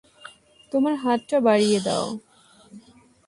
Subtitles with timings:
[0.71, 2.07] তোমার হাতটা বাড়িয়ে দাও!